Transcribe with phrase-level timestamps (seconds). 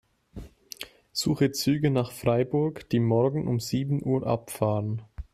[1.11, 5.03] Suche Züge nach Freiburg, die morgen um sieben Uhr abfahren.